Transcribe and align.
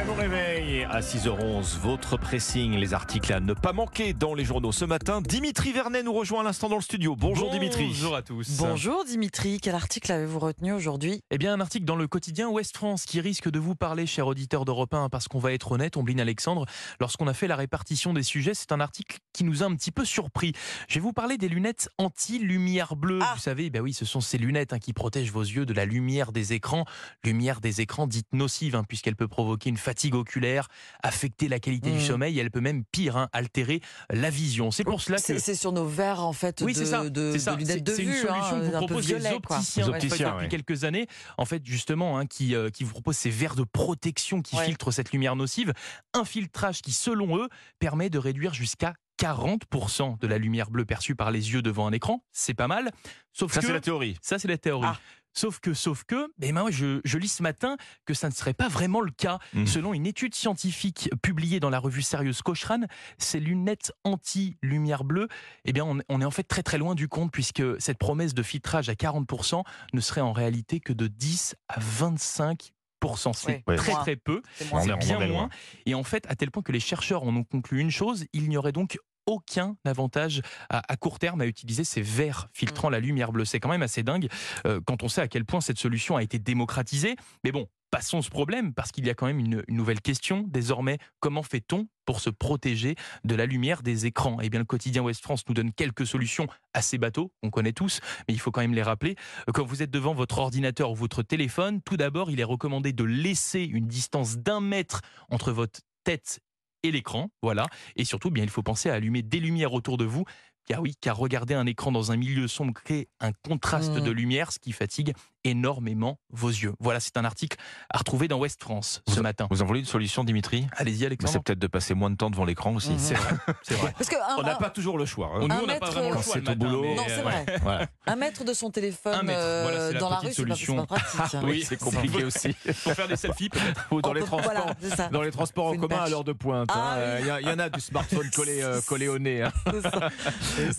Très 0.00 0.08
bon 0.08 0.14
réveil 0.14 0.84
à 0.84 1.00
6h11. 1.00 1.78
Votre 1.80 2.16
pressing, 2.16 2.74
les 2.74 2.94
articles 2.94 3.30
à 3.34 3.38
ne 3.38 3.52
pas 3.52 3.74
manquer 3.74 4.14
dans 4.14 4.32
les 4.32 4.46
journaux 4.46 4.72
ce 4.72 4.86
matin. 4.86 5.20
Dimitri 5.20 5.72
Vernet 5.72 6.02
nous 6.02 6.14
rejoint 6.14 6.40
à 6.40 6.44
l'instant 6.44 6.70
dans 6.70 6.76
le 6.76 6.80
studio. 6.80 7.16
Bonjour, 7.16 7.50
Dimitri. 7.50 7.88
Bonjour 7.88 8.16
à 8.16 8.22
tous. 8.22 8.56
Bonjour 8.56 9.04
Dimitri, 9.04 9.60
quel 9.60 9.74
article 9.74 10.10
avez-vous 10.10 10.38
retenu 10.38 10.72
aujourd'hui? 10.72 11.20
Eh 11.30 11.36
bien 11.36 11.52
un 11.52 11.60
article 11.60 11.84
dans 11.84 11.96
le 11.96 12.06
quotidien 12.06 12.48
Ouest 12.48 12.74
France 12.74 13.04
qui 13.04 13.20
risque 13.20 13.50
de 13.50 13.58
vous 13.58 13.74
parler, 13.74 14.06
cher 14.06 14.26
auditeur 14.26 14.64
d'Europe 14.64 14.94
1, 14.94 15.10
parce 15.10 15.28
qu'on 15.28 15.38
va 15.38 15.52
être 15.52 15.72
honnête, 15.72 15.98
Ombline 15.98 16.20
Alexandre, 16.20 16.64
lorsqu'on 16.98 17.26
a 17.26 17.34
fait 17.34 17.46
la 17.46 17.56
répartition 17.56 18.14
des 18.14 18.22
sujets, 18.22 18.54
c'est 18.54 18.72
un 18.72 18.80
article 18.80 19.18
qui 19.34 19.44
nous 19.44 19.62
a 19.62 19.66
un 19.66 19.74
petit 19.74 19.92
peu 19.92 20.06
surpris. 20.06 20.54
Je 20.88 20.94
vais 20.94 21.00
vous 21.00 21.12
parler 21.12 21.36
des 21.36 21.48
lunettes 21.48 21.90
anti-lumière 21.98 22.96
bleue. 22.96 23.18
Ah. 23.20 23.34
Vous 23.34 23.42
savez, 23.42 23.68
ben 23.68 23.82
oui, 23.82 23.92
ce 23.92 24.06
sont 24.06 24.22
ces 24.22 24.38
lunettes 24.38 24.72
hein, 24.72 24.78
qui 24.78 24.94
protègent 24.94 25.32
vos 25.32 25.42
yeux 25.42 25.66
de 25.66 25.74
la 25.74 25.84
lumière 25.84 26.32
des 26.32 26.54
écrans, 26.54 26.86
lumière 27.22 27.60
des 27.60 27.82
écrans 27.82 28.06
dite 28.06 28.28
nocive, 28.32 28.76
hein, 28.76 28.84
puisqu'elle 28.88 29.16
peut 29.16 29.28
provoquer 29.28 29.68
une 29.68 29.76
fatigue 29.90 30.14
oculaire, 30.14 30.68
affecter 31.02 31.48
la 31.48 31.58
qualité 31.58 31.90
du 31.90 31.96
Mmh. 31.98 32.00
sommeil, 32.00 32.38
et 32.38 32.40
elle 32.42 32.50
peut 32.52 32.60
même 32.60 32.84
pire, 32.92 33.16
hein, 33.16 33.28
altérer 33.32 33.80
la 34.08 34.30
vision. 34.30 34.70
C'est 34.70 34.84
pour 34.84 35.00
cela 35.00 35.18
que 35.18 35.38
C'est 35.38 35.54
sur 35.56 35.72
nos 35.72 35.84
verres 35.86 36.20
en 36.24 36.32
fait 36.32 36.62
oui, 36.64 36.72
de, 36.74 36.78
c'est 36.78 36.86
ça. 36.86 37.08
de- 37.10 37.32
c'est 37.32 37.38
ça. 37.40 37.56
de 37.56 37.64
C'est- 37.64 37.80
de 37.80 37.92
c'est 37.92 38.02
vue, 38.04 38.10
une 38.12 38.14
solution 38.28 38.34
hein, 38.34 38.60
que 38.60 38.64
vous 38.66 38.76
un 38.76 38.80
peu 38.80 38.86
proposent 38.86 39.06
violet, 39.06 39.30
les 39.30 39.34
opticiens, 39.34 39.82
Les 39.84 39.88
en 39.88 39.92
fait, 39.92 40.04
opticiens, 40.06 40.34
depuis 40.36 40.48
quelques 40.48 40.84
années. 40.84 41.08
En 41.38 41.44
fait, 41.44 41.66
justement, 41.66 42.18
hein, 42.18 42.26
qui, 42.26 42.54
euh, 42.54 42.70
qui 42.70 42.84
vous 42.84 42.92
proposent 42.92 43.16
ces 43.16 43.30
verres 43.30 43.56
de 43.56 43.64
protection 43.64 44.42
qui 44.42 44.54
Ouais. 44.56 44.64
filtrent 44.66 44.92
cette 44.92 45.10
lumière 45.10 45.34
nocive. 45.34 45.72
Un 46.14 46.24
filtrage 46.24 46.82
qui, 46.82 46.92
selon 46.92 47.36
eux, 47.38 47.48
permet 47.80 48.10
de 48.10 48.18
réduire 48.18 48.54
jusqu'à 48.54 48.94
40% 49.18 50.16
de 50.20 50.26
la 50.26 50.38
lumière 50.38 50.70
bleue 50.70 50.84
perçue 50.84 51.14
par 51.14 51.30
les 51.30 51.52
yeux 51.52 51.62
devant 51.62 51.86
un 51.86 51.92
écran. 51.92 52.22
C'est 52.32 52.54
pas 52.54 52.68
mal. 52.68 52.90
Sauf 53.32 53.52
Ça, 53.52 53.60
que 53.60 53.66
c'est 53.66 53.72
la 53.72 53.80
théorie. 53.80 54.16
ça, 54.22 54.38
c'est 54.38 54.48
la 54.48 54.56
théorie. 54.56 54.88
Ah. 54.90 54.98
Sauf 55.32 55.60
que, 55.60 55.74
sauf 55.74 56.04
que, 56.04 56.32
ben 56.38 56.52
moi, 56.52 56.70
je, 56.70 57.00
je 57.04 57.18
lis 57.18 57.28
ce 57.28 57.42
matin 57.42 57.76
que 58.04 58.14
ça 58.14 58.28
ne 58.28 58.34
serait 58.34 58.54
pas 58.54 58.68
vraiment 58.68 59.00
le 59.00 59.10
cas. 59.12 59.38
Mhm. 59.54 59.66
Selon 59.66 59.94
une 59.94 60.06
étude 60.06 60.34
scientifique 60.34 61.08
publiée 61.22 61.60
dans 61.60 61.70
la 61.70 61.78
revue 61.78 62.02
sérieuse 62.02 62.42
Cochrane, 62.42 62.86
ces 63.18 63.38
lunettes 63.40 63.92
anti-lumière 64.04 65.04
bleue, 65.04 65.28
eh 65.64 65.72
bien, 65.72 65.84
on, 65.84 65.98
on 66.08 66.20
est 66.20 66.24
en 66.24 66.30
fait 66.30 66.42
très 66.44 66.62
très 66.62 66.78
loin 66.78 66.94
du 66.94 67.08
compte 67.08 67.30
puisque 67.32 67.62
cette 67.80 67.98
promesse 67.98 68.34
de 68.34 68.42
filtrage 68.42 68.88
à 68.88 68.94
40% 68.94 69.62
ne 69.92 70.00
serait 70.00 70.20
en 70.20 70.32
réalité 70.32 70.80
que 70.80 70.92
de 70.92 71.06
10 71.06 71.54
à 71.68 71.78
25% 71.78 73.32
c'est 73.34 73.62
Ouais. 73.66 73.76
très 73.76 73.92
très 73.92 74.16
peu. 74.16 74.42
C'est 74.56 74.66
bien 74.98 75.26
moins. 75.28 75.48
Et 75.86 75.94
en 75.94 76.02
fait, 76.02 76.26
à 76.28 76.34
tel 76.36 76.50
point 76.50 76.62
que 76.62 76.72
les 76.72 76.80
chercheurs 76.80 77.22
en 77.22 77.34
ont 77.34 77.44
conclu 77.44 77.80
une 77.80 77.90
chose, 77.90 78.26
il 78.32 78.48
n'y 78.48 78.56
aurait 78.58 78.72
donc 78.72 78.98
aucun 79.30 79.76
avantage 79.84 80.42
à, 80.68 80.82
à 80.92 80.96
court 80.96 81.18
terme 81.18 81.40
à 81.40 81.46
utiliser 81.46 81.84
ces 81.84 82.02
verres 82.02 82.48
filtrant 82.52 82.90
la 82.90 83.00
lumière 83.00 83.32
bleue. 83.32 83.44
C'est 83.44 83.60
quand 83.60 83.70
même 83.70 83.82
assez 83.82 84.02
dingue 84.02 84.28
euh, 84.66 84.80
quand 84.84 85.02
on 85.02 85.08
sait 85.08 85.20
à 85.20 85.28
quel 85.28 85.44
point 85.44 85.60
cette 85.60 85.78
solution 85.78 86.16
a 86.16 86.22
été 86.22 86.38
démocratisée. 86.38 87.14
Mais 87.44 87.52
bon, 87.52 87.68
passons 87.90 88.22
ce 88.22 88.30
problème 88.30 88.74
parce 88.74 88.90
qu'il 88.92 89.06
y 89.06 89.10
a 89.10 89.14
quand 89.14 89.26
même 89.26 89.38
une, 89.38 89.62
une 89.68 89.76
nouvelle 89.76 90.00
question. 90.00 90.44
Désormais, 90.48 90.98
comment 91.20 91.42
fait-on 91.42 91.86
pour 92.06 92.20
se 92.20 92.30
protéger 92.30 92.96
de 93.24 93.34
la 93.36 93.46
lumière 93.46 93.82
des 93.82 94.06
écrans? 94.06 94.38
Eh 94.42 94.50
bien, 94.50 94.60
le 94.60 94.66
quotidien 94.66 95.02
Ouest 95.02 95.22
France 95.22 95.44
nous 95.48 95.54
donne 95.54 95.72
quelques 95.72 96.06
solutions 96.06 96.48
assez 96.74 96.98
bateaux, 96.98 97.32
on 97.42 97.50
connaît 97.50 97.72
tous, 97.72 98.00
mais 98.26 98.34
il 98.34 98.40
faut 98.40 98.50
quand 98.50 98.60
même 98.60 98.74
les 98.74 98.82
rappeler. 98.82 99.16
Quand 99.54 99.64
vous 99.64 99.82
êtes 99.82 99.90
devant 99.90 100.14
votre 100.14 100.38
ordinateur 100.38 100.90
ou 100.90 100.94
votre 100.94 101.22
téléphone, 101.22 101.80
tout 101.82 101.96
d'abord, 101.96 102.30
il 102.30 102.40
est 102.40 102.44
recommandé 102.44 102.92
de 102.92 103.04
laisser 103.04 103.62
une 103.62 103.86
distance 103.86 104.38
d'un 104.38 104.60
mètre 104.60 105.02
entre 105.30 105.52
votre 105.52 105.80
tête 106.04 106.40
et 106.82 106.90
l'écran, 106.90 107.30
voilà. 107.42 107.66
Et 107.96 108.04
surtout, 108.04 108.30
bien, 108.30 108.44
il 108.44 108.50
faut 108.50 108.62
penser 108.62 108.90
à 108.90 108.94
allumer 108.94 109.22
des 109.22 109.40
lumières 109.40 109.72
autour 109.72 109.96
de 109.96 110.04
vous. 110.04 110.24
Car 110.66 110.80
oui, 110.82 110.94
car 111.00 111.16
regarder 111.16 111.54
un 111.54 111.66
écran 111.66 111.90
dans 111.90 112.12
un 112.12 112.16
milieu 112.16 112.46
sombre 112.46 112.74
crée 112.74 113.08
un 113.18 113.32
contraste 113.32 113.94
Mhm. 113.96 114.04
de 114.04 114.10
lumière, 114.10 114.52
ce 114.52 114.58
qui 114.58 114.72
fatigue 114.72 115.14
énormément 115.44 116.18
vos 116.30 116.48
yeux. 116.48 116.72
Voilà, 116.80 117.00
c'est 117.00 117.16
un 117.16 117.24
article 117.24 117.56
à 117.92 117.98
retrouver 117.98 118.28
dans 118.28 118.38
Ouest 118.38 118.60
France 118.62 119.02
ce 119.08 119.14
Vous- 119.16 119.22
matin. 119.22 119.46
Vous 119.50 119.62
en 119.62 119.64
voulez 119.64 119.80
une 119.80 119.86
solution, 119.86 120.24
Dimitri? 120.24 120.66
Allez-y, 120.76 121.00
Mais 121.00 121.06
Alexandre. 121.06 121.32
C'est 121.32 121.42
peut-être 121.42 121.58
de 121.58 121.66
passer 121.66 121.94
moins 121.94 122.10
de 122.10 122.16
temps 122.16 122.30
devant 122.30 122.44
l'écran 122.44 122.74
aussi. 122.74 122.90
Mhm. 122.90 122.98
C'est 122.98 123.14
vrai, 123.14 123.30
c'est 123.62 123.74
vrai. 123.74 123.92
Parce 123.96 124.08
que 124.10 124.16
un, 124.16 124.36
On 124.38 124.42
n'a 124.42 124.54
pas 124.56 124.70
toujours 124.70 124.98
le 124.98 125.06
choix. 125.06 125.30
hein. 125.34 125.40
Nous, 125.40 125.54
Un 125.54 125.60
on 125.62 125.66
n'a 125.66 125.74
pas 125.78 125.86
mètre, 125.86 125.92
vraiment 125.92 126.08
le 126.16 126.22
choix 126.22 126.22
c'est 126.34 126.40
le 126.40 126.46
au 126.46 126.48
matin, 126.50 126.64
boulot. 126.66 126.82
mais, 126.82 126.94
non, 126.94 127.02
c'est 127.06 127.22
vrai. 127.22 127.46
Voilà. 127.62 127.86
Un 128.06 128.16
mètre 128.16 128.44
de 128.44 128.52
son 128.52 128.70
téléphone 128.70 129.14
Un 129.14 129.22
mètre, 129.22 129.38
euh, 129.40 129.62
voilà, 129.62 129.92
la 129.92 129.98
dans 129.98 130.10
la 130.10 130.16
rue, 130.16 130.26
c'est 130.32 130.42
pas- 130.46 130.54
solution. 130.54 130.80
c'est 130.80 130.86
pas 130.86 131.00
pratique. 131.00 131.34
hein. 131.34 131.42
Oui, 131.44 131.64
c'est 131.66 131.78
compliqué 131.78 132.24
aussi. 132.24 132.54
Pour 132.84 132.92
faire 132.92 133.08
des 133.08 133.16
selfies, 133.16 133.48
peut-être. 133.48 133.86
Ou 133.90 134.02
dans 134.02 134.10
On 134.10 134.12
les 134.12 134.20
peut- 134.20 134.26
transports. 134.26 134.52
Voilà. 134.88 135.08
Dans 135.10 135.22
les 135.22 135.30
transports 135.30 135.66
en 135.66 135.76
commun 135.76 135.96
à 136.00 136.08
l'heure 136.08 136.24
de 136.24 136.32
pointe. 136.32 136.68
Ah 136.72 136.96
hein. 136.98 137.18
Il 137.40 137.46
y, 137.48 137.50
en 137.50 137.58
a 137.58 137.68
du 137.68 137.80
smartphone 137.80 138.28
collé, 138.34 138.62
euh, 138.62 138.80
collé 138.86 139.08
au 139.08 139.18
nez. 139.18 139.42
hein. 139.42 139.52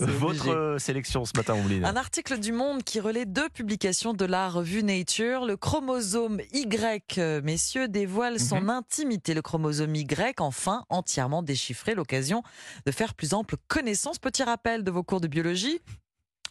Votre 0.00 0.48
euh, 0.50 0.78
sélection 0.78 1.24
ce 1.24 1.32
matin, 1.36 1.54
Ombline. 1.54 1.84
Un 1.84 1.96
article 1.96 2.38
du 2.38 2.52
Monde 2.52 2.82
qui 2.82 3.00
relaie 3.00 3.26
deux 3.26 3.48
publications 3.48 4.12
de 4.14 4.24
la 4.24 4.48
revue 4.52 4.82
Nature. 4.82 5.44
Le 5.46 5.56
chromosome 5.56 6.40
Y, 6.52 7.18
euh, 7.18 7.40
messieurs, 7.42 7.88
dévoile 7.88 8.38
son 8.38 8.60
Mhm. 8.60 8.70
intimité. 8.70 9.34
Le 9.34 9.42
chromosome 9.42 9.94
Y, 9.96 10.40
enfin, 10.40 10.84
entièrement 10.88 11.42
déchiffré, 11.42 11.94
l'occasion 11.94 12.42
de 12.86 12.92
faire 12.92 13.14
plus 13.14 13.34
ample 13.34 13.56
connaissance. 13.68 14.18
Petit 14.18 14.42
rappel 14.44 14.84
de 14.84 14.90
vos 14.90 15.02
cours 15.02 15.20
de 15.20 15.26
biologie. 15.28 15.80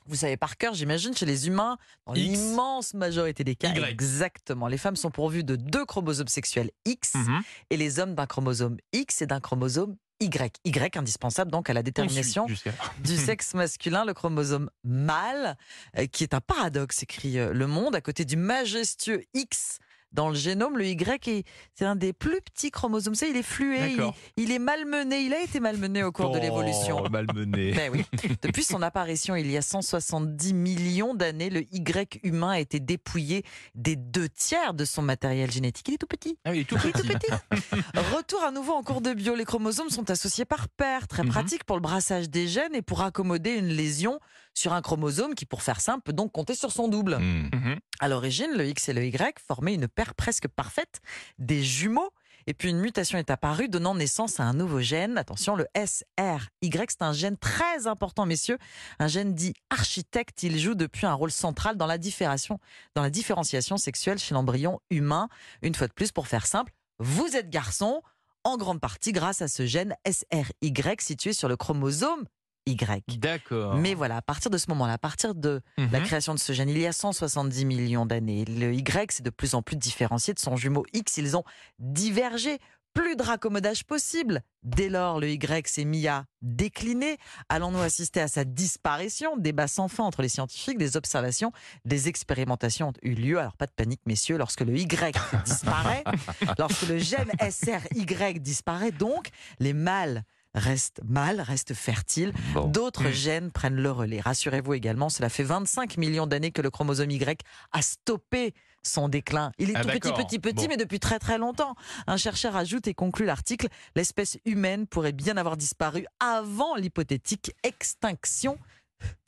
Vous 0.07 0.15
savez 0.15 0.35
par 0.35 0.57
cœur, 0.57 0.73
j'imagine, 0.73 1.15
chez 1.15 1.27
les 1.27 1.47
humains, 1.47 1.77
dans 2.07 2.13
l'immense 2.13 2.95
majorité 2.95 3.43
des 3.43 3.55
cas. 3.55 3.69
Y. 3.73 3.83
Exactement. 3.89 4.67
Les 4.67 4.79
femmes 4.79 4.95
sont 4.95 5.11
pourvues 5.11 5.43
de 5.43 5.55
deux 5.55 5.85
chromosomes 5.85 6.27
sexuels 6.27 6.71
X 6.85 7.13
Mhm. 7.15 7.41
et 7.69 7.77
les 7.77 7.99
hommes 7.99 8.15
d'un 8.15 8.25
chromosome 8.25 8.77
X 8.93 9.21
et 9.21 9.27
d'un 9.27 9.39
chromosome 9.39 9.95
Y. 10.21 10.59
Y 10.63 10.97
indispensable 10.97 11.51
donc 11.51 11.69
à 11.69 11.73
la 11.73 11.83
détermination 11.83 12.45
du 13.03 13.17
sexe 13.17 13.53
masculin, 13.53 14.05
le 14.05 14.13
chromosome 14.13 14.69
mâle, 14.83 15.57
euh, 15.97 16.05
qui 16.05 16.23
est 16.23 16.33
un 16.33 16.41
paradoxe, 16.41 17.03
écrit 17.03 17.39
euh, 17.39 17.51
Le 17.53 17.67
Monde, 17.67 17.95
à 17.95 18.01
côté 18.01 18.23
du 18.23 18.37
majestueux 18.37 19.23
X 19.33 19.79
dans 20.11 20.29
le 20.29 20.35
génome, 20.35 20.77
le 20.77 20.85
Y 20.87 21.27
est 21.29 21.43
c'est 21.75 21.85
un 21.85 21.95
des 21.95 22.13
plus 22.13 22.41
petits 22.41 22.71
chromosomes. 22.71 23.13
Il 23.29 23.35
est 23.37 23.43
flué, 23.43 23.95
il, 24.37 24.51
est 24.51 24.59
malmené, 24.59 25.21
il 25.21 25.33
a 25.33 25.41
été 25.41 25.59
malmené 25.59 26.03
au 26.03 26.11
cours 26.11 26.31
de 26.31 26.39
l'évolution. 26.39 27.01
Oh, 27.05 27.09
malmené. 27.11 27.71
Ben 27.73 27.91
oui. 27.91 28.03
Depuis 28.41 28.63
son 28.63 28.81
apparition 28.81 29.35
il 29.35 29.49
y 29.49 29.57
a 29.57 29.61
170 29.61 30.53
millions 30.53 31.13
d'années, 31.15 31.49
le 31.49 31.61
Y 31.73 32.19
humain 32.23 32.49
a 32.51 32.59
été 32.59 32.79
dépouillé 32.79 33.43
des 33.75 33.95
deux 33.95 34.29
tiers 34.29 34.73
de 34.73 34.85
son 34.85 35.01
matériel 35.01 35.49
génétique. 35.51 35.87
Il 35.87 35.93
est 35.95 35.97
tout 35.97 36.07
petit. 36.07 36.37
Ah 36.45 36.51
oui, 36.51 36.57
il 36.57 36.61
est 36.61 36.65
tout 36.65 36.77
Il 36.83 36.89
est 36.89 36.93
tout 36.93 37.07
petit. 37.07 37.17
petit. 37.49 37.81
Retour 38.15 38.43
à 38.43 38.51
nouveau 38.51 38.73
en 38.73 38.83
cours 38.83 39.01
de 39.01 39.13
bio. 39.13 39.35
Les 39.35 39.45
chromosomes 39.45 39.89
sont 39.89 40.09
associés 40.09 40.45
par 40.45 40.67
paire, 40.69 41.07
très 41.07 41.23
Mhm. 41.23 41.29
pratique 41.29 41.63
pour 41.63 41.75
le 41.77 41.81
brassage 41.81 42.29
des 42.29 42.47
gènes 42.47 42.75
et 42.75 42.81
pour 42.81 43.01
accommoder 43.01 43.51
une 43.51 43.67
lésion 43.67 44.19
sur 44.53 44.73
un 44.73 44.81
chromosome 44.81 45.35
qui, 45.35 45.45
pour 45.45 45.61
faire 45.63 45.81
simple, 45.81 46.03
peut 46.03 46.13
donc 46.13 46.31
compter 46.31 46.55
sur 46.55 46.71
son 46.71 46.87
double. 46.87 47.17
Hmm. 47.17 47.49
Mhm. 47.53 47.79
À 47.99 48.07
l'origine, 48.07 48.51
le 48.55 48.67
X 48.67 48.89
et 48.89 48.93
le 48.93 49.05
Y 49.05 49.39
formaient 49.39 49.73
une 49.73 49.87
paire 49.87 50.15
presque 50.15 50.47
parfaite 50.47 51.01
des 51.37 51.63
jumeaux. 51.63 52.09
Et 52.47 52.53
puis 52.53 52.69
une 52.69 52.79
mutation 52.79 53.19
est 53.19 53.29
apparue, 53.29 53.69
donnant 53.69 53.93
naissance 53.93 54.39
à 54.39 54.43
un 54.43 54.53
nouveau 54.53 54.81
gène. 54.81 55.17
Attention, 55.17 55.55
le 55.55 55.67
SRY, 55.75 56.71
c'est 56.89 57.01
un 57.01 57.13
gène 57.13 57.37
très 57.37 57.85
important, 57.85 58.25
messieurs. 58.25 58.57
Un 58.99 59.07
gène 59.07 59.35
dit 59.35 59.53
architecte. 59.69 60.41
Il 60.43 60.57
joue 60.59 60.73
depuis 60.73 61.05
un 61.05 61.13
rôle 61.13 61.31
central 61.31 61.77
dans 61.77 61.85
la, 61.85 61.99
différenciation, 61.99 62.59
dans 62.95 63.03
la 63.03 63.11
différenciation 63.11 63.77
sexuelle 63.77 64.17
chez 64.17 64.33
l'embryon 64.33 64.79
humain. 64.89 65.29
Une 65.61 65.75
fois 65.75 65.87
de 65.87 65.93
plus, 65.93 66.11
pour 66.11 66.27
faire 66.27 66.47
simple, 66.47 66.73
vous 66.99 67.35
êtes 67.35 67.49
garçon, 67.49 68.01
en 68.43 68.57
grande 68.57 68.81
partie 68.81 69.11
grâce 69.11 69.41
à 69.43 69.47
ce 69.47 69.65
gène 69.65 69.95
SRY 70.05 70.73
situé 70.99 71.33
sur 71.33 71.47
le 71.47 71.55
chromosome 71.55 72.25
Y. 72.67 73.17
D'accord. 73.17 73.75
Mais 73.75 73.93
voilà, 73.93 74.17
à 74.17 74.21
partir 74.21 74.51
de 74.51 74.57
ce 74.57 74.69
moment-là, 74.69 74.93
à 74.93 74.97
partir 74.97 75.33
de 75.35 75.61
la 75.77 75.99
Mhm. 75.99 76.05
création 76.05 76.33
de 76.33 76.39
ce 76.39 76.53
gène, 76.53 76.69
il 76.69 76.77
y 76.77 76.85
a 76.87 76.93
170 76.93 77.65
millions 77.65 78.05
d'années, 78.05 78.45
le 78.45 78.73
Y 78.73 79.11
s'est 79.11 79.23
de 79.23 79.29
plus 79.31 79.55
en 79.55 79.61
plus 79.61 79.75
différencié 79.77 80.33
de 80.33 80.39
son 80.39 80.55
jumeau 80.55 80.85
X. 80.93 81.17
Ils 81.17 81.35
ont 81.37 81.43
divergé. 81.79 82.59
Plus 82.93 83.15
de 83.15 83.23
raccommodage 83.23 83.85
possible. 83.85 84.41
Dès 84.63 84.89
lors, 84.89 85.21
le 85.21 85.29
Y 85.29 85.65
s'est 85.65 85.85
mis 85.85 86.09
à 86.09 86.25
décliner. 86.41 87.17
Allons-nous 87.47 87.79
assister 87.79 88.19
à 88.19 88.27
sa 88.27 88.43
disparition? 88.43 89.37
Débat 89.37 89.69
sans 89.69 89.87
fin 89.87 90.03
entre 90.03 90.21
les 90.21 90.27
scientifiques, 90.27 90.77
des 90.77 90.97
observations, 90.97 91.53
des 91.85 92.09
expérimentations 92.09 92.89
ont 92.89 92.93
eu 93.01 93.13
lieu. 93.13 93.39
Alors 93.39 93.55
pas 93.55 93.65
de 93.65 93.71
panique, 93.71 94.01
messieurs, 94.05 94.37
lorsque 94.37 94.59
le 94.59 94.77
Y 94.77 95.13
disparaît, 95.45 96.03
lorsque 96.59 96.81
le 96.89 96.97
gène 96.97 97.31
SRY 97.49 98.39
disparaît, 98.41 98.91
donc 98.91 99.29
les 99.59 99.71
mâles 99.71 100.23
restent 100.53 101.01
mâles, 101.05 101.41
restent 101.41 101.73
fertiles. 101.73 102.33
Bon. 102.53 102.67
D'autres 102.67 103.09
Mm. 103.09 103.13
gènes 103.13 103.51
prennent 103.51 103.75
le 103.81 103.91
relais. 103.91 104.19
Rassurez-vous 104.19 104.73
également, 104.73 105.09
cela 105.09 105.29
fait 105.29 105.43
25 105.43 105.97
millions 105.97 106.27
d'années 106.27 106.51
que 106.51 106.61
le 106.61 106.69
chromosome 106.69 107.11
Y 107.11 107.41
a 107.71 107.81
stoppé 107.81 108.53
son 108.83 109.09
déclin. 109.09 109.51
Il 109.59 109.69
est 109.69 109.75
Ah, 109.75 109.81
tout 109.81 109.89
petit, 109.89 110.11
petit, 110.11 110.39
petit, 110.39 110.63
Bon. 110.63 110.67
mais 110.69 110.77
depuis 110.77 110.99
très 110.99 111.19
très 111.19 111.37
longtemps. 111.37 111.75
Un 112.07 112.17
chercheur 112.17 112.55
ajoute 112.55 112.87
et 112.87 112.93
conclut 112.93 113.25
l'article, 113.25 113.67
l'espèce 113.95 114.37
humaine 114.45 114.87
pourrait 114.87 115.11
bien 115.11 115.37
avoir 115.37 115.55
disparu 115.55 116.05
avant 116.19 116.75
l'hypothétique 116.75 117.53
extinction 117.63 118.57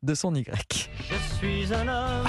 de 0.01 0.13
son 0.15 0.33
Y. 0.35 0.89
Je 0.99 1.37
suis 1.37 1.73
un 1.73 1.87
homme, 1.87 2.27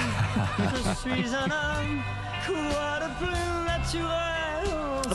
je 0.75 0.93
suis 0.99 1.35
un 1.35 1.45
homme, 1.45 2.01
quoi 2.45 2.99
de 2.99 3.17
plus 3.17 3.65
naturel 3.65 4.44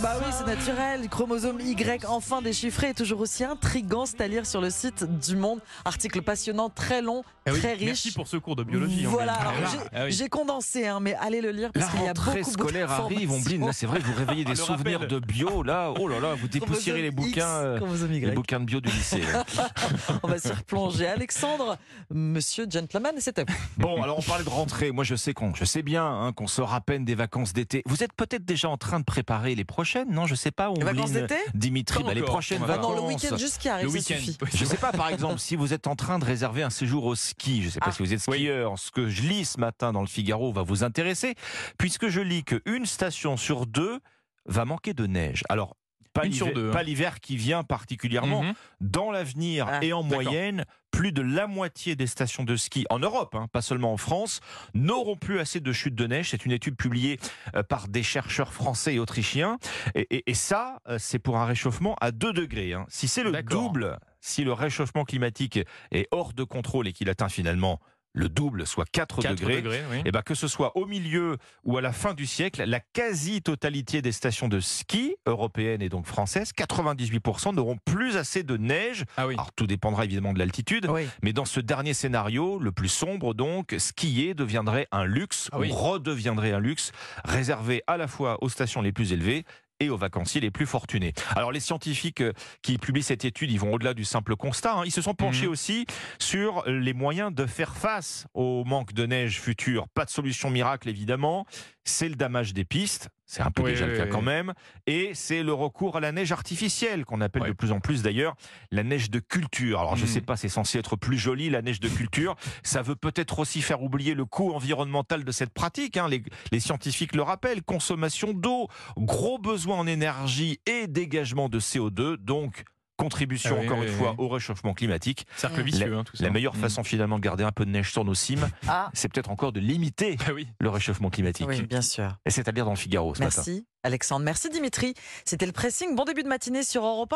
Bah 0.00 0.16
oui, 0.18 0.32
c'est 0.32 0.46
naturel. 0.46 1.08
Chromosome 1.08 1.60
Y 1.60 2.06
enfin 2.06 2.40
déchiffré 2.40 2.90
et 2.90 2.94
toujours 2.94 3.20
aussi 3.20 3.44
intrigant, 3.44 4.06
c'est 4.06 4.20
à 4.20 4.28
lire 4.28 4.46
sur 4.46 4.60
le 4.60 4.70
site 4.70 5.04
du 5.04 5.36
Monde. 5.36 5.60
Article 5.84 6.22
passionnant, 6.22 6.70
très 6.70 7.02
long, 7.02 7.22
Ah 7.50 7.54
oui, 7.54 7.58
très 7.60 7.72
riche. 7.74 7.84
Merci 7.84 8.12
pour 8.12 8.26
ce 8.28 8.36
cours 8.36 8.56
de 8.56 8.62
biologie. 8.64 9.04
Voilà, 9.04 9.34
Ambline. 9.34 9.48
alors, 9.48 9.88
Ah, 9.92 10.08
j'ai- 10.10 10.24
ah 10.24 10.28
condensé, 10.28 10.86
hein, 10.86 11.00
mais 11.00 11.14
allez 11.14 11.40
le 11.40 11.50
lire 11.50 11.70
parce 11.72 11.86
La 11.86 11.92
qu'il 11.92 12.00
y 12.02 12.04
a 12.04 12.08
rentrée 12.08 12.40
beaucoup 12.40 12.50
scolaire 12.52 12.90
arrive, 12.90 13.32
Ombline. 13.32 13.66
Là, 13.66 13.72
c'est 13.72 13.86
vrai, 13.86 13.98
vous 13.98 14.12
réveillez 14.14 14.44
des 14.44 14.54
souvenirs 14.56 15.00
rappel. 15.00 15.08
de 15.20 15.26
bio. 15.26 15.62
Là, 15.62 15.92
oh 15.98 16.08
là 16.08 16.20
là, 16.20 16.34
vous 16.34 16.48
dépoussiérez 16.48 17.02
les 17.02 17.10
bouquins, 17.10 17.46
euh, 17.46 17.80
les 18.10 18.30
bouquins 18.32 18.60
de 18.60 18.64
bio 18.64 18.80
du 18.80 18.90
lycée. 18.90 19.22
On 20.22 20.28
va 20.28 20.38
s'y 20.38 20.52
replonger. 20.52 21.06
Alexandre, 21.08 21.76
monsieur 22.10 22.66
gentleman, 22.70 23.12
c'est 23.18 23.38
à 23.38 23.44
vous. 23.44 23.54
Bon, 23.76 24.02
alors 24.02 24.18
on 24.18 24.22
parlait 24.22 24.44
de 24.44 24.48
rentrée. 24.48 24.90
Moi, 24.92 25.04
je 25.04 25.14
sais 25.14 25.32
qu'on, 25.32 25.54
je 25.54 25.64
sais 25.64 25.82
bien 25.82 26.04
hein, 26.04 26.32
qu'on 26.32 26.46
sort 26.46 26.74
à 26.74 26.80
peine 26.80 27.04
des 27.04 27.14
vacances 27.14 27.52
d'été. 27.52 27.82
Vous 27.86 28.02
êtes 28.02 28.12
peut-être 28.12 28.44
déjà 28.44 28.68
en 28.68 28.76
train 28.76 29.00
de 29.00 29.04
préparer 29.04 29.54
les 29.54 29.64
prochaines, 29.64 30.10
non? 30.10 30.26
Je 30.26 30.34
sais 30.34 30.50
pas. 30.50 30.70
Les 30.76 30.84
vacances 30.84 31.12
d'été? 31.12 31.36
Dimitri, 31.54 32.02
bah, 32.04 32.14
les 32.14 32.22
prochaines 32.22 32.62
On 32.62 32.66
va 32.66 32.74
Ah 32.74 32.78
non, 32.78 32.90
le 32.90 32.96
vacances. 33.00 33.22
week-end 33.22 33.36
juste 33.36 33.58
qui 33.58 33.68
arrive, 33.68 33.86
Le 33.86 33.90
ça 34.00 34.14
week-end. 34.14 34.24
suffit. 34.24 34.56
Je 34.56 34.64
sais 34.64 34.76
pas, 34.76 34.92
par 34.92 35.08
exemple, 35.08 35.38
si 35.38 35.56
vous 35.56 35.72
êtes 35.72 35.86
en 35.86 35.96
train 35.96 36.18
de 36.18 36.24
réserver 36.24 36.62
un 36.62 36.70
séjour 36.70 37.04
au 37.04 37.14
ski, 37.14 37.39
je 37.62 37.68
sais 37.70 37.80
pas 37.80 37.86
Ah. 37.88 37.92
si 37.92 38.02
vous 38.02 38.12
êtes 38.12 38.20
skieur, 38.20 38.78
ce 38.78 38.90
que 38.90 39.08
je 39.08 39.22
lis 39.22 39.44
ce 39.44 39.60
matin 39.60 39.92
dans 39.92 40.00
le 40.02 40.06
Figaro 40.06 40.52
va 40.52 40.62
vous 40.62 40.84
intéresser, 40.84 41.34
puisque 41.78 42.08
je 42.08 42.20
lis 42.20 42.44
qu'une 42.44 42.86
station 42.86 43.36
sur 43.36 43.66
deux 43.66 44.00
va 44.46 44.64
manquer 44.64 44.94
de 44.94 45.06
neige. 45.06 45.42
Alors, 45.48 45.76
pas 46.12 46.24
l'hiver- 46.24 46.52
hein. 46.76 46.82
l'hiver 46.82 47.20
qui 47.20 47.36
vient 47.36 47.62
particulièrement, 47.62 48.42
Mhm. 48.42 48.54
dans 48.80 49.12
l'avenir 49.12 49.66
Ah, 49.70 49.78
et 49.80 49.92
en 49.92 50.02
moyenne, 50.02 50.64
plus 50.90 51.12
de 51.12 51.22
la 51.22 51.46
moitié 51.46 51.94
des 51.94 52.08
stations 52.08 52.42
de 52.42 52.56
ski 52.56 52.84
en 52.90 52.98
Europe, 52.98 53.36
hein, 53.36 53.46
pas 53.52 53.62
seulement 53.62 53.92
en 53.92 53.96
France, 53.96 54.40
n'auront 54.74 55.14
plus 55.16 55.38
assez 55.38 55.60
de 55.60 55.72
chutes 55.72 55.94
de 55.94 56.08
neige. 56.08 56.30
C'est 56.30 56.44
une 56.44 56.50
étude 56.50 56.76
publiée 56.76 57.20
euh, 57.54 57.62
par 57.62 57.86
des 57.86 58.02
chercheurs 58.02 58.52
français 58.52 58.94
et 58.94 58.98
autrichiens. 58.98 59.58
Et, 59.94 60.06
et- 60.10 60.30
et 60.30 60.34
ça, 60.34 60.80
euh, 60.88 60.96
c'est 60.98 61.20
pour 61.20 61.38
un 61.38 61.44
réchauffement 61.44 61.94
à 62.00 62.10
2 62.10 62.32
degrés. 62.32 62.72
hein. 62.74 62.86
Si 62.88 63.06
c'est 63.06 63.22
le 63.22 63.30
double, 63.44 64.00
si 64.20 64.44
le 64.44 64.52
réchauffement 64.52 65.04
climatique 65.04 65.58
est 65.92 66.08
hors 66.10 66.32
de 66.32 66.44
contrôle 66.44 66.88
et 66.88 66.92
qu'il 66.92 67.08
atteint 67.10 67.28
finalement 67.28 67.80
le 68.12 68.28
double, 68.28 68.66
soit 68.66 68.86
4, 68.90 69.22
4 69.22 69.34
degrés, 69.36 69.56
degrés, 69.62 69.82
oui. 69.88 70.02
eh 70.04 70.10
ben, 70.10 70.22
que 70.22 70.34
ce 70.34 70.48
soit 70.48 70.76
au 70.76 70.84
milieu 70.84 71.36
ou 71.62 71.78
à 71.78 71.80
la 71.80 71.92
fin 71.92 72.12
du 72.12 72.26
siècle, 72.26 72.64
la 72.64 72.80
quasi-totalité 72.80 74.02
des 74.02 74.10
stations 74.10 74.48
de 74.48 74.58
ski 74.58 75.14
européennes 75.26 75.80
et 75.80 75.88
donc 75.88 76.06
françaises, 76.06 76.50
98% 76.56 77.54
n'auront 77.54 77.76
plus 77.84 78.16
assez 78.16 78.42
de 78.42 78.56
neige. 78.56 79.04
Ah 79.16 79.28
oui. 79.28 79.34
Alors 79.34 79.52
tout 79.52 79.68
dépendra 79.68 80.04
évidemment 80.06 80.32
de 80.32 80.40
l'altitude, 80.40 80.86
Oui. 80.90 81.06
mais 81.22 81.32
dans 81.32 81.44
ce 81.44 81.60
dernier 81.60 81.94
scénario, 81.94 82.58
le 82.58 82.72
plus 82.72 82.88
sombre 82.88 83.32
donc, 83.32 83.76
skier 83.78 84.34
deviendrait 84.34 84.88
un 84.90 85.04
luxe, 85.04 85.48
Ah 85.52 85.60
ou 85.60 85.68
redeviendrait 85.72 86.52
un 86.52 86.60
luxe, 86.60 86.90
réservé 87.24 87.82
à 87.86 87.96
la 87.96 88.08
fois 88.08 88.38
aux 88.42 88.48
stations 88.48 88.82
les 88.82 88.90
plus 88.92 89.12
élevées 89.12 89.44
et 89.80 89.88
aux 89.88 89.96
vacanciers 89.96 90.40
les 90.40 90.50
plus 90.50 90.66
fortunés. 90.66 91.12
Alors 91.34 91.50
les 91.52 91.60
scientifiques 91.60 92.20
euh, 92.20 92.32
qui 92.62 92.78
publient 92.78 93.02
cette 93.02 93.24
étude, 93.24 93.50
ils 93.50 93.58
vont 93.58 93.72
au-delà 93.72 93.94
du 93.94 94.04
simple 94.04 94.36
constat. 94.36 94.74
hein. 94.74 94.82
Ils 94.84 94.90
se 94.92 95.02
sont 95.02 95.14
penchés 95.14 95.46
Mhm. 95.46 95.52
aussi 95.52 95.86
sur 96.18 96.62
les 96.66 96.92
moyens 96.92 97.34
de 97.34 97.46
faire 97.46 97.74
face 97.74 98.26
au 98.34 98.64
manque 98.64 98.92
de 98.92 99.06
neige 99.06 99.40
futur. 99.40 99.88
Pas 99.88 100.04
de 100.04 100.10
solution 100.10 100.50
miracle 100.50 100.88
évidemment. 100.88 101.46
C'est 101.84 102.08
le 102.10 102.14
damage 102.14 102.52
des 102.52 102.64
pistes. 102.66 103.08
C'est 103.32 103.42
un 103.42 103.52
peu 103.52 103.62
Oui, 103.62 103.70
déjà 103.70 103.84
oui, 103.84 103.92
le 103.92 103.96
cas 103.96 104.04
oui. 104.06 104.10
quand 104.10 104.22
même. 104.22 104.54
Et 104.88 105.12
c'est 105.14 105.44
le 105.44 105.52
recours 105.52 105.96
à 105.96 106.00
la 106.00 106.10
neige 106.10 106.32
artificielle 106.32 107.04
qu'on 107.04 107.20
appelle 107.20 107.44
de 107.44 107.52
plus 107.52 107.70
en 107.70 107.78
plus 107.78 108.02
d'ailleurs 108.02 108.34
la 108.72 108.82
neige 108.82 109.08
de 109.08 109.20
culture. 109.20 109.78
Alors 109.78 109.94
je 109.94 110.02
Mhm. 110.04 110.10
sais 110.10 110.20
pas, 110.20 110.36
c'est 110.36 110.48
censé 110.48 110.80
être 110.80 110.96
plus 110.96 111.16
joli 111.16 111.48
la 111.48 111.62
neige 111.62 111.78
de 111.78 111.88
culture. 111.88 112.34
Ça 112.64 112.82
veut 112.82 112.96
peut-être 112.96 113.38
aussi 113.38 113.62
faire 113.62 113.84
oublier 113.84 114.14
le 114.14 114.24
coût 114.24 114.52
environnemental 114.52 115.22
de 115.22 115.30
cette 115.30 115.54
pratique. 115.54 115.96
hein. 115.96 116.08
Les, 116.08 116.24
les 116.50 116.58
scientifiques 116.58 117.14
le 117.14 117.22
rappellent. 117.22 117.62
Consommation 117.62 118.32
d'eau, 118.32 118.66
gros 118.96 119.38
besoin 119.38 119.76
en 119.78 119.86
énergie 119.86 120.58
et 120.66 120.88
dégagement 120.88 121.48
de 121.48 121.60
CO2. 121.60 122.16
Donc 122.16 122.64
contribution 123.00 123.56
Ah 123.56 123.60
oui, 123.60 123.66
encore 123.66 123.78
oui, 123.78 123.86
une 123.86 123.92
oui, 123.92 123.98
fois 123.98 124.14
au 124.18 124.28
réchauffement 124.28 124.74
climatique. 124.74 125.26
Cercle 125.36 125.62
vicieux, 125.62 125.96
hein, 125.96 126.04
tout 126.04 126.16
ça. 126.16 126.24
La 126.24 126.30
meilleure 126.30 126.54
Mhm. 126.54 126.60
façon 126.60 126.84
finalement 126.84 127.16
de 127.16 127.22
garder 127.22 127.44
un 127.44 127.52
peu 127.52 127.64
de 127.64 127.70
neige 127.70 127.90
sur 127.92 128.04
nos 128.04 128.14
cimes, 128.14 128.48
Ah, 128.68 128.90
c'est 128.94 129.08
peut-être 129.12 129.30
encore 129.30 129.52
de 129.52 129.60
limiter 129.60 130.16
Ah 130.26 130.32
oui. 130.34 130.46
le 130.60 130.68
réchauffement 130.68 131.10
climatique. 131.10 131.46
oui, 131.48 131.62
bien 131.62 131.82
sûr. 131.82 132.16
Et 132.26 132.30
c'est 132.30 132.46
à 132.48 132.52
lire 132.52 132.64
dans 132.64 132.72
le 132.72 132.76
Figaro 132.76 133.14
ce 133.14 133.20
matin. 133.22 133.42
Merci 133.46 133.66
Alexandre. 133.82 134.24
Merci 134.26 134.50
Dimitri. 134.50 134.92
C'était 135.24 135.46
le 135.46 135.52
pressing. 135.52 135.96
Bon 135.96 136.04
début 136.04 136.22
de 136.22 136.28
matinée 136.28 136.62
sur 136.62 136.84
Europe 136.84 137.00
1. 137.00 137.08